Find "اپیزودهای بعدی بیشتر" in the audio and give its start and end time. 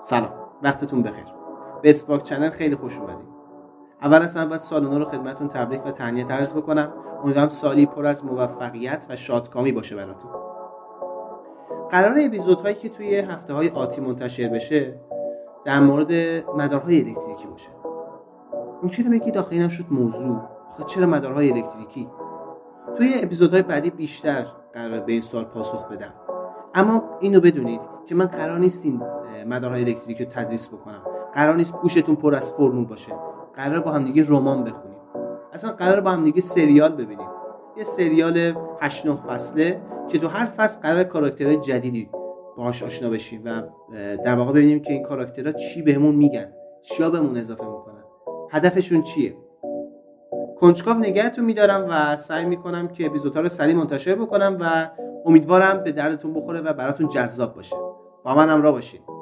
23.22-24.46